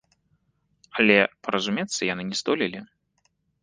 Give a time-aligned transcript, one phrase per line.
[1.03, 2.79] Але паразумецца яны не здолелі.